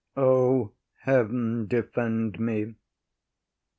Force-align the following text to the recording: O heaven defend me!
O 0.17 0.71
heaven 1.03 1.67
defend 1.67 2.39
me! 2.39 2.73